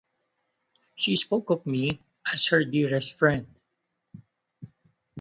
She 0.95 1.15
spoke 1.15 1.51
of 1.51 1.67
me 1.67 2.01
as 2.33 2.47
her 2.47 2.65
dearest 2.65 3.19
friend. 3.19 3.45